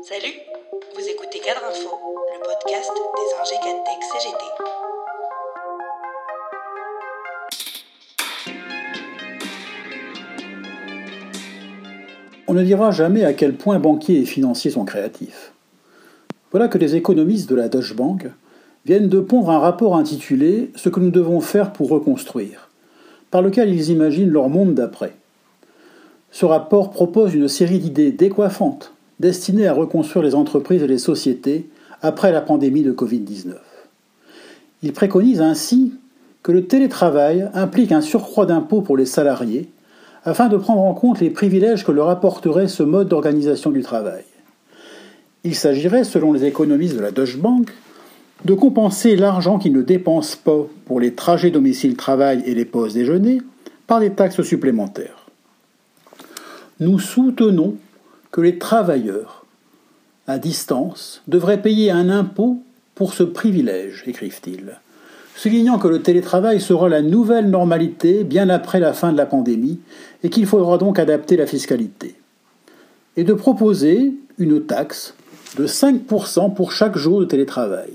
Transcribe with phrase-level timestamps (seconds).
[0.00, 0.34] Salut,
[0.96, 1.90] vous écoutez Cadre Info,
[2.32, 4.44] le podcast des ingé Tech CGT.
[12.48, 15.52] On ne dira jamais à quel point banquiers et financiers sont créatifs.
[16.50, 18.26] Voilà que les économistes de la Deutsche Bank
[18.84, 22.70] viennent de pondre un rapport intitulé Ce que nous devons faire pour reconstruire,
[23.30, 25.12] par lequel ils imaginent leur monde d'après.
[26.32, 28.91] Ce rapport propose une série d'idées décoiffantes
[29.22, 31.70] destinées à reconstruire les entreprises et les sociétés
[32.02, 33.54] après la pandémie de Covid-19.
[34.82, 35.94] Il préconise ainsi
[36.42, 39.70] que le télétravail implique un surcroît d'impôts pour les salariés
[40.24, 44.24] afin de prendre en compte les privilèges que leur apporterait ce mode d'organisation du travail.
[45.44, 47.72] Il s'agirait, selon les économistes de la Deutsche Bank,
[48.44, 53.40] de compenser l'argent qu'ils ne dépensent pas pour les trajets domicile-travail et les pauses déjeuner
[53.86, 55.26] par des taxes supplémentaires.
[56.80, 57.76] Nous soutenons
[58.32, 59.44] que les travailleurs,
[60.26, 62.62] à distance, devraient payer un impôt
[62.94, 64.80] pour ce privilège, écrivent-ils,
[65.36, 69.80] soulignant que le télétravail sera la nouvelle normalité bien après la fin de la pandémie
[70.22, 72.16] et qu'il faudra donc adapter la fiscalité.
[73.16, 75.14] Et de proposer une taxe
[75.58, 77.92] de 5% pour chaque jour de télétravail.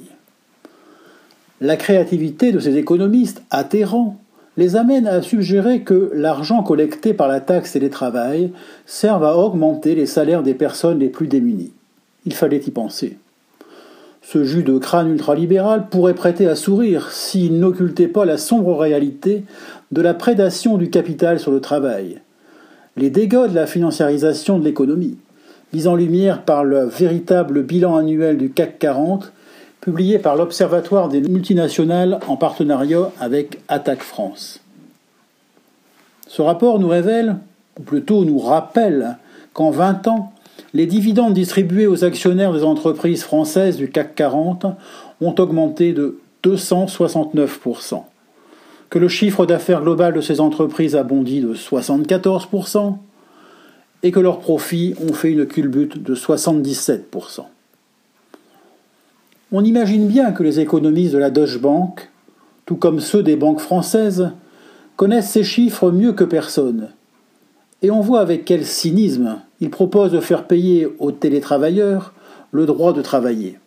[1.59, 4.19] La créativité de ces économistes atterrants
[4.58, 8.52] les amène à suggérer que l'argent collecté par la taxe télétravail
[8.86, 11.72] serve à augmenter les salaires des personnes les plus démunies.
[12.25, 13.17] Il fallait y penser.
[14.23, 19.44] Ce jus de crâne ultralibéral pourrait prêter à sourire s'il n'occultait pas la sombre réalité
[19.91, 22.19] de la prédation du capital sur le travail,
[22.97, 25.17] les dégâts de la financiarisation de l'économie,
[25.71, 29.31] mis en lumière par le véritable bilan annuel du CAC 40,
[29.81, 34.59] publié par l'Observatoire des multinationales en partenariat avec Attaque France.
[36.28, 37.38] Ce rapport nous révèle,
[37.80, 39.17] ou plutôt nous rappelle,
[39.53, 40.33] qu'en 20 ans,
[40.73, 44.66] les dividendes distribués aux actionnaires des entreprises françaises du CAC 40
[45.22, 48.04] ont augmenté de 269%,
[48.89, 52.98] que le chiffre d'affaires global de ces entreprises a bondi de 74%,
[54.04, 57.45] et que leurs profits ont fait une culbute de 77%.
[59.53, 62.09] On imagine bien que les économistes de la Deutsche Bank,
[62.65, 64.31] tout comme ceux des banques françaises,
[64.97, 66.89] connaissent ces chiffres mieux que personne.
[67.81, 72.13] Et on voit avec quel cynisme ils proposent de faire payer aux télétravailleurs
[72.52, 73.57] le droit de travailler.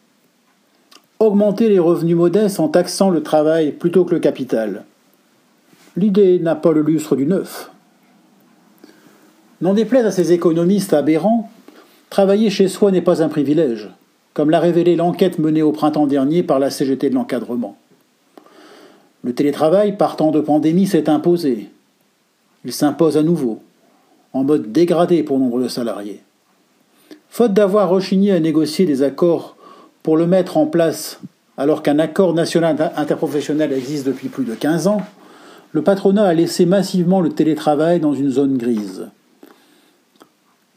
[1.19, 4.85] Augmenter les revenus modestes en taxant le travail plutôt que le capital.
[5.97, 7.71] L'idée n'a pas le lustre du neuf.
[9.63, 11.51] N'en déplaise à ces économistes aberrants,
[12.11, 13.89] travailler chez soi n'est pas un privilège,
[14.35, 17.77] comme l'a révélé l'enquête menée au printemps dernier par la CGT de l'encadrement.
[19.23, 21.69] Le télétravail, partant de pandémie, s'est imposé.
[22.65, 23.61] Il s'impose à nouveau,
[24.33, 26.21] en mode dégradé pour nombre de salariés.
[27.29, 29.57] Faute d'avoir rechigné à négocier des accords
[30.03, 31.21] pour le mettre en place
[31.61, 35.03] alors qu'un accord national interprofessionnel existe depuis plus de 15 ans,
[35.73, 39.09] le patronat a laissé massivement le télétravail dans une zone grise.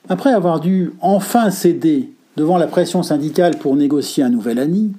[0.09, 4.93] Après avoir dû enfin céder devant la pression syndicale pour négocier un nouvel ANI,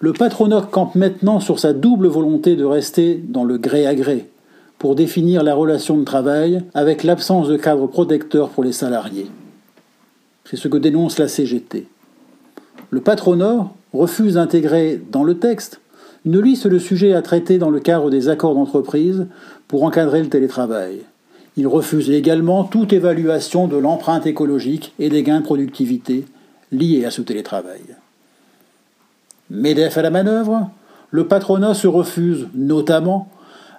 [0.00, 4.28] le patronat campe maintenant sur sa double volonté de rester dans le gré à gré
[4.78, 9.26] pour définir la relation de travail avec l'absence de cadre protecteur pour les salariés.
[10.44, 11.88] C'est ce que dénonce la CGT.
[12.90, 15.80] Le patronat refuse d'intégrer dans le texte
[16.24, 19.26] une liste de sujets à traiter dans le cadre des accords d'entreprise
[19.66, 21.00] pour encadrer le télétravail.
[21.58, 26.24] Il refuse également toute évaluation de l'empreinte écologique et des gains de productivité
[26.70, 27.80] liés à ce télétravail.
[29.50, 30.70] MEDEF à la manœuvre,
[31.10, 33.28] le patronat se refuse notamment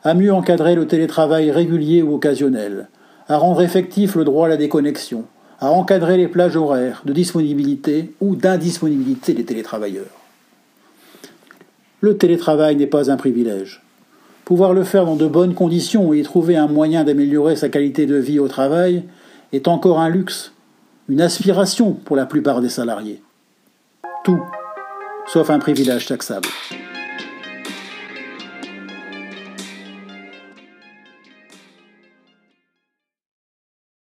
[0.03, 2.89] à mieux encadrer le télétravail régulier ou occasionnel,
[3.29, 5.23] à rendre effectif le droit à la déconnexion,
[5.61, 10.03] à encadrer les plages horaires de disponibilité ou d'indisponibilité des télétravailleurs.
[12.01, 13.81] Le télétravail n'est pas un privilège.
[14.49, 18.07] Pouvoir le faire dans de bonnes conditions et y trouver un moyen d'améliorer sa qualité
[18.07, 19.03] de vie au travail
[19.53, 20.53] est encore un luxe,
[21.07, 23.21] une aspiration pour la plupart des salariés.
[24.23, 24.41] Tout,
[25.27, 26.49] sauf un privilège taxable.